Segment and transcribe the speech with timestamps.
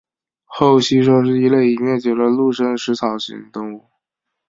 [0.45, 3.85] 厚膝兽是一类已灭绝的陆生草食性动物。